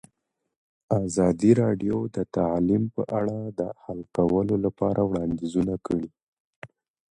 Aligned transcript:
ازادي 1.03 1.51
راډیو 1.61 1.97
د 2.15 2.17
تعلیم 2.35 2.83
په 2.95 3.03
اړه 3.19 3.37
د 3.59 3.61
حل 3.83 3.99
کولو 4.15 4.55
لپاره 4.65 5.01
وړاندیزونه 5.09 5.75
کړي. 5.85 6.09